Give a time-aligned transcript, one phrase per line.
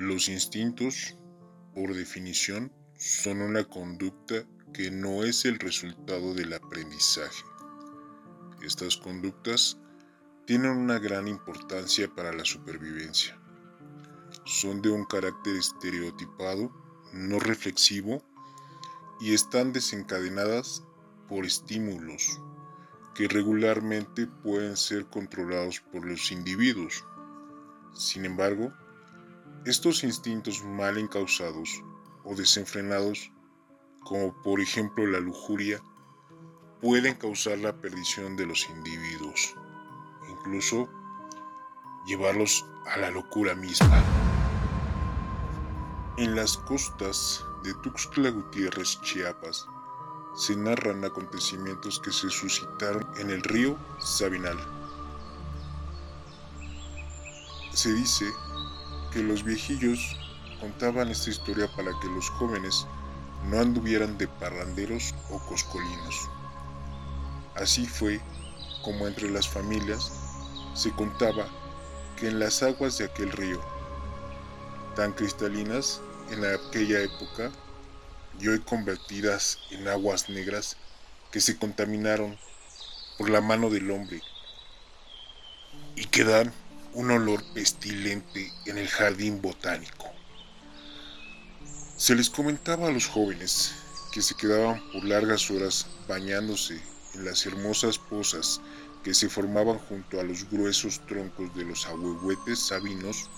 [0.00, 1.18] Los instintos,
[1.74, 7.42] por definición, son una conducta que no es el resultado del aprendizaje.
[8.62, 9.76] Estas conductas
[10.46, 13.36] tienen una gran importancia para la supervivencia.
[14.44, 16.70] Son de un carácter estereotipado,
[17.12, 18.22] no reflexivo,
[19.20, 20.84] y están desencadenadas
[21.28, 22.40] por estímulos
[23.16, 27.04] que regularmente pueden ser controlados por los individuos.
[27.92, 28.72] Sin embargo,
[29.68, 31.82] estos instintos mal encausados
[32.24, 33.30] o desenfrenados,
[34.02, 35.82] como por ejemplo la lujuria,
[36.80, 39.54] pueden causar la perdición de los individuos,
[40.30, 40.88] incluso
[42.06, 44.02] llevarlos a la locura misma.
[46.16, 49.66] En las costas de Tuxtla Gutiérrez, Chiapas,
[50.34, 54.56] se narran acontecimientos que se suscitaron en el río Sabinal.
[57.72, 58.32] Se dice
[59.22, 60.16] los viejillos
[60.60, 62.86] contaban esta historia para que los jóvenes
[63.44, 66.28] no anduvieran de parranderos o coscolinos.
[67.54, 68.20] Así fue
[68.82, 70.12] como entre las familias
[70.74, 71.48] se contaba
[72.16, 73.60] que en las aguas de aquel río,
[74.94, 76.00] tan cristalinas
[76.30, 77.50] en aquella época
[78.40, 80.76] y hoy convertidas en aguas negras
[81.32, 82.38] que se contaminaron
[83.18, 84.22] por la mano del hombre
[85.96, 86.52] y que dan
[86.98, 90.06] un olor pestilente en el jardín botánico.
[91.96, 93.72] Se les comentaba a los jóvenes
[94.10, 96.82] que se quedaban por largas horas bañándose
[97.14, 98.60] en las hermosas pozas
[99.04, 103.30] que se formaban junto a los gruesos troncos de los ahuehuetes sabinos,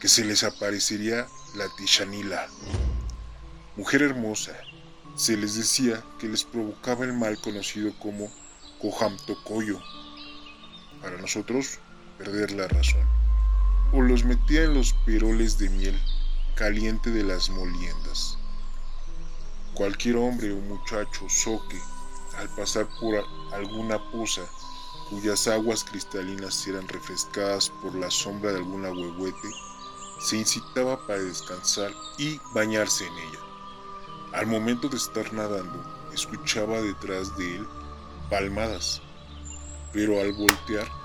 [0.00, 2.48] que se les aparecería la Tishanila,
[3.76, 4.58] mujer hermosa.
[5.14, 8.28] Se les decía que les provocaba el mal conocido como
[9.24, 9.80] Tocoyo.
[11.00, 11.78] Para nosotros,
[12.22, 13.02] perder la razón.
[13.92, 15.98] O los metía en los peroles de miel
[16.54, 18.38] caliente de las moliendas.
[19.74, 21.80] Cualquier hombre o muchacho soque
[22.38, 24.42] al pasar por alguna poza
[25.10, 29.48] cuyas aguas cristalinas eran refrescadas por la sombra de algún huehuete,
[30.20, 33.38] se incitaba para descansar y bañarse en ella.
[34.32, 35.84] Al momento de estar nadando,
[36.14, 37.66] escuchaba detrás de él
[38.30, 39.02] palmadas,
[39.92, 41.01] pero al voltear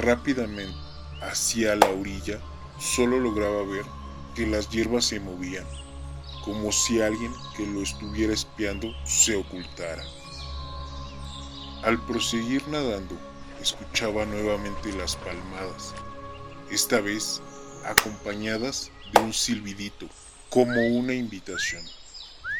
[0.00, 0.76] rápidamente
[1.22, 2.40] hacia la orilla,
[2.78, 3.84] solo lograba ver
[4.34, 5.66] que las hierbas se movían,
[6.44, 10.04] como si alguien que lo estuviera espiando se ocultara.
[11.82, 13.16] Al proseguir nadando,
[13.62, 15.94] escuchaba nuevamente las palmadas,
[16.70, 17.40] esta vez
[17.84, 20.08] acompañadas de un silbidito,
[20.50, 21.82] como una invitación.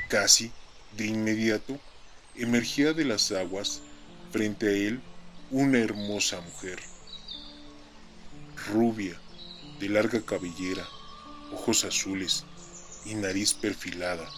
[0.08, 0.52] Casi
[0.96, 1.78] de inmediato
[2.36, 3.82] emergía de las aguas
[4.30, 5.00] frente a él
[5.50, 6.78] una hermosa mujer
[8.56, 9.20] rubia,
[9.78, 10.86] de larga cabellera,
[11.52, 12.44] ojos azules
[13.04, 14.28] y nariz perfilada,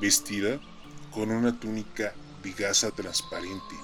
[0.00, 0.60] vestida
[1.10, 3.74] con una túnica de gasa transparente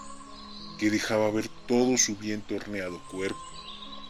[0.79, 3.41] que dejaba ver todo su bien torneado cuerpo.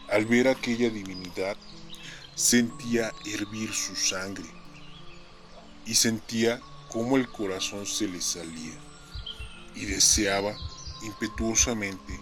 [0.09, 1.57] Al ver aquella divinidad,
[2.35, 4.49] sentía hervir su sangre
[5.85, 8.73] y sentía cómo el corazón se le salía
[9.75, 10.55] y deseaba
[11.03, 12.19] impetuosamente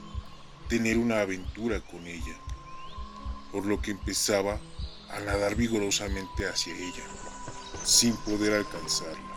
[0.70, 2.41] tener una aventura con ella
[3.52, 4.60] por lo que empezaba
[5.10, 7.04] a nadar vigorosamente hacia ella,
[7.84, 9.32] sin poder alcanzarla.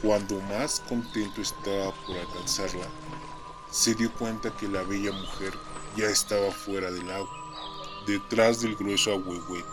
[0.00, 2.86] Cuando más contento estaba por alcanzarla,
[3.70, 5.52] se dio cuenta que la bella mujer
[5.96, 9.68] ya estaba fuera del agua, detrás del grueso ahuehuete.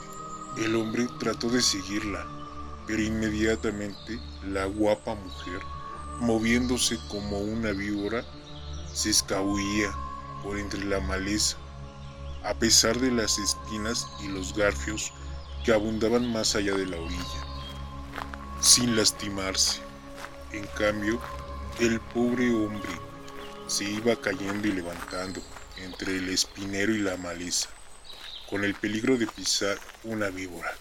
[0.57, 2.25] El hombre trató de seguirla,
[2.87, 5.61] pero inmediatamente la guapa mujer,
[6.19, 8.25] moviéndose como una víbora,
[8.93, 9.91] se escabullía
[10.43, 11.57] por entre la maleza
[12.43, 15.11] a pesar de las espinas y los garfios
[15.63, 17.43] que abundaban más allá de la orilla,
[18.61, 19.81] sin lastimarse.
[20.51, 21.21] En cambio,
[21.79, 22.89] el pobre hombre
[23.67, 25.41] se iba cayendo y levantando
[25.77, 27.69] entre el espinero y la maleza,
[28.49, 30.73] con el peligro de pisar una víbora.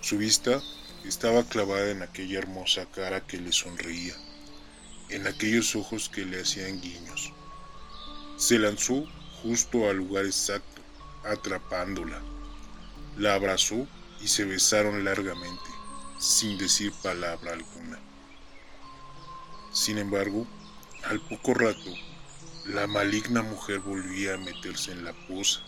[0.00, 0.60] Su vista
[1.04, 4.14] estaba clavada en aquella hermosa cara que le sonreía,
[5.10, 7.32] en aquellos ojos que le hacían guiños.
[8.36, 9.06] Se lanzó
[9.42, 10.80] justo al lugar exacto,
[11.24, 12.20] atrapándola.
[13.18, 13.86] La abrazó
[14.20, 15.70] y se besaron largamente,
[16.18, 17.98] sin decir palabra alguna.
[19.72, 20.46] Sin embargo,
[21.04, 21.90] al poco rato,
[22.66, 25.60] la maligna mujer volvía a meterse en la poza,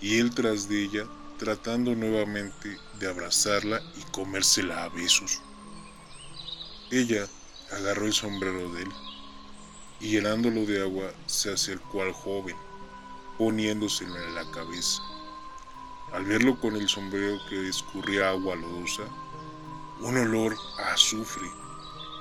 [0.00, 1.06] y él tras de ella,
[1.38, 5.40] tratando nuevamente de abrazarla y comérsela a besos.
[6.90, 7.26] Ella
[7.72, 8.88] agarró el sombrero de él
[10.00, 12.56] y llenándolo de agua se acercó al joven
[13.38, 15.02] poniéndoselo en la cabeza.
[16.12, 19.02] Al verlo con el sombrero que escurría agua lodosa,
[20.00, 21.50] un olor a azufre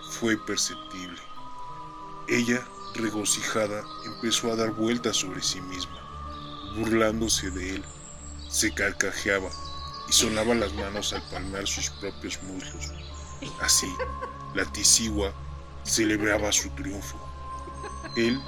[0.09, 1.19] fue perceptible.
[2.27, 2.65] Ella,
[2.95, 5.99] regocijada, empezó a dar vueltas sobre sí misma,
[6.77, 7.85] burlándose de él.
[8.49, 9.49] Se carcajeaba
[10.07, 12.91] y sonaba las manos al palmar sus propios muslos.
[13.61, 13.91] Así,
[14.53, 15.33] la tisigua
[15.83, 17.17] celebraba su triunfo.
[18.15, 18.41] Él,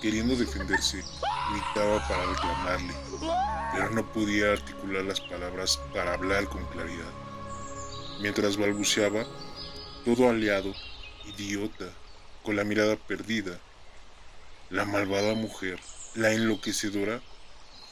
[0.00, 1.02] queriendo defenderse,
[1.50, 2.94] gritaba para reclamarle,
[3.72, 7.12] pero no podía articular las palabras para hablar con claridad.
[8.20, 9.24] Mientras balbuceaba,
[10.04, 10.74] todo aliado,
[11.26, 11.86] idiota,
[12.42, 13.58] con la mirada perdida,
[14.70, 15.80] la malvada mujer,
[16.14, 17.20] la enloquecedora,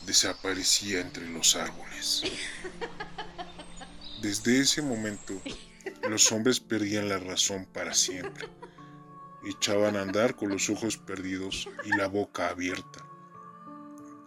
[0.06, 2.22] desaparecía entre los árboles.
[4.22, 5.40] Desde ese momento,
[6.08, 8.49] los hombres perdían la razón para siempre.
[9.44, 13.07] Echaban a andar con los ojos perdidos y la boca abierta.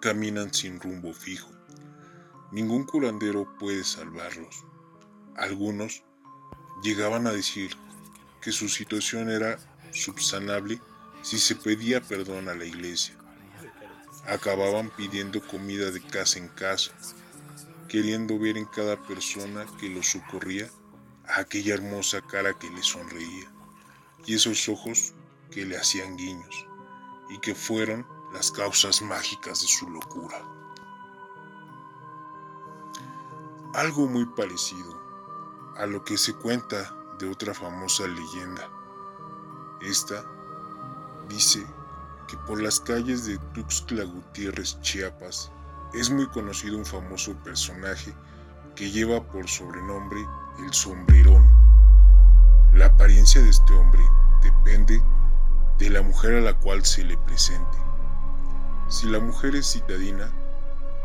[0.02, 1.52] Caminan sin rumbo fijo.
[2.52, 4.66] Ningún curandero puede salvarlos.
[5.36, 6.02] Algunos
[6.82, 7.78] llegaban a decir
[8.42, 9.60] que su situación era
[9.92, 10.82] subsanable
[11.22, 13.16] si se pedía perdón a la iglesia.
[14.26, 16.94] Acababan pidiendo comida de casa en casa,
[17.88, 20.68] queriendo ver en cada persona que los socorría
[21.26, 23.52] aquella hermosa cara que le sonreía
[24.26, 25.14] y esos ojos
[25.52, 26.66] que le hacían guiños
[27.30, 30.44] y que fueron las causas mágicas de su locura.
[33.74, 35.00] Algo muy parecido
[35.78, 38.70] a lo que se cuenta de otra famosa leyenda.
[39.82, 40.26] Esta
[41.30, 41.66] dice
[42.28, 45.52] que por las calles de Tuxtla Gutiérrez, Chiapas,
[45.94, 48.14] es muy conocido un famoso personaje
[48.76, 50.26] que lleva por sobrenombre
[50.60, 51.50] el sombrerón.
[52.74, 54.02] La apariencia de este hombre
[54.42, 55.02] depende
[55.78, 57.91] de la mujer a la cual se le presente.
[58.92, 60.30] Si la mujer es citadina,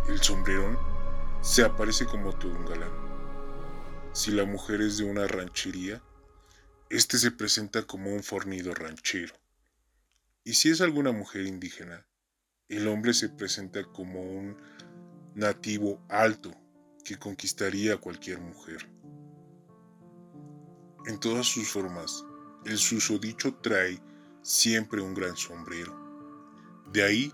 [0.08, 0.76] el sombrerón
[1.40, 2.90] se aparece como todo un galán.
[4.12, 6.02] Si la mujer es de una ranchería,
[6.90, 9.34] este se presenta como un fornido ranchero.
[10.42, 12.04] Y si es alguna mujer indígena,
[12.68, 14.56] el hombre se presenta como un
[15.36, 16.50] nativo alto
[17.04, 18.90] que conquistaría a cualquier mujer.
[21.06, 22.24] En todas sus formas,
[22.64, 24.02] el susodicho trae
[24.42, 25.94] siempre un gran sombrero.
[26.92, 27.32] De ahí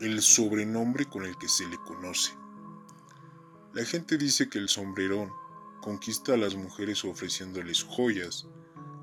[0.00, 2.32] el sobrenombre con el que se le conoce.
[3.72, 5.32] La gente dice que el sombrerón
[5.80, 8.46] conquista a las mujeres ofreciéndoles joyas,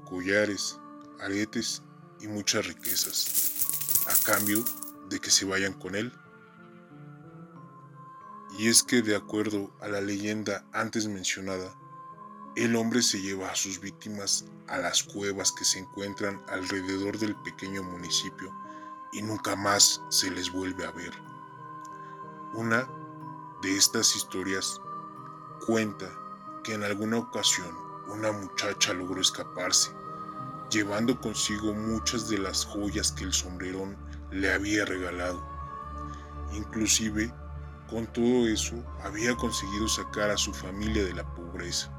[0.06, 0.80] collares,
[1.20, 1.84] aretes
[2.22, 4.64] y muchas riquezas, a cambio
[5.10, 6.14] de que se vayan con él.
[8.58, 11.76] Y es que de acuerdo a la leyenda antes mencionada,
[12.56, 17.36] el hombre se lleva a sus víctimas a las cuevas que se encuentran alrededor del
[17.44, 18.65] pequeño municipio
[19.16, 21.14] y nunca más se les vuelve a ver.
[22.54, 22.86] Una
[23.62, 24.82] de estas historias
[25.66, 26.12] cuenta
[26.66, 27.74] que en alguna ocasión
[28.10, 29.92] una muchacha logró escaparse,
[30.70, 33.96] llevando consigo muchas de las joyas que el sombrerón
[34.32, 35.42] le había regalado.
[36.52, 37.34] Inclusive,
[37.90, 41.90] con todo eso, había conseguido sacar a su familia de la pobreza.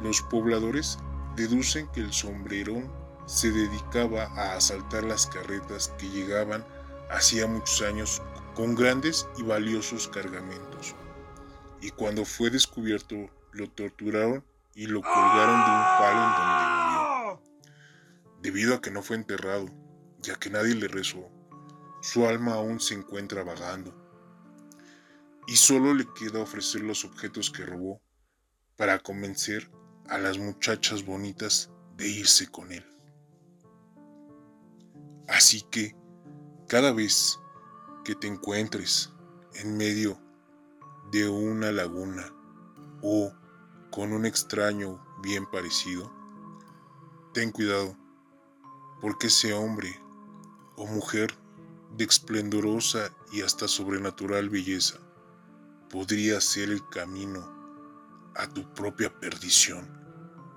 [0.00, 0.98] Los pobladores
[1.34, 2.88] deducen que el sombrerón
[3.26, 6.64] se dedicaba a asaltar las carretas que llegaban
[7.10, 8.22] hacía muchos años
[8.54, 10.94] con grandes y valiosos cargamentos.
[11.80, 13.16] Y cuando fue descubierto,
[13.52, 17.42] lo torturaron y lo colgaron de un palo en donde murió.
[18.42, 19.66] Debido a que no fue enterrado,
[20.20, 21.28] ya que nadie le rezó,
[22.00, 23.94] su alma aún se encuentra vagando.
[25.48, 28.00] Y solo le queda ofrecer los objetos que robó
[28.76, 29.70] para convencer
[30.08, 32.95] a las muchachas bonitas de irse con él.
[35.28, 35.96] Así que,
[36.68, 37.38] cada vez
[38.04, 39.12] que te encuentres
[39.54, 40.18] en medio
[41.10, 42.32] de una laguna
[43.02, 43.32] o
[43.90, 46.12] con un extraño bien parecido,
[47.32, 47.96] ten cuidado,
[49.00, 50.00] porque ese hombre
[50.76, 51.36] o mujer
[51.96, 54.98] de esplendorosa y hasta sobrenatural belleza
[55.90, 59.88] podría ser el camino a tu propia perdición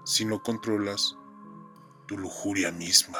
[0.04, 1.16] si no controlas
[2.08, 3.20] tu lujuria misma.